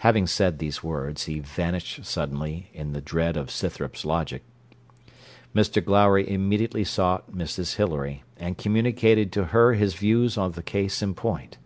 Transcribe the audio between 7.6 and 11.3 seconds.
Hilary, and communicated to her his views of the case in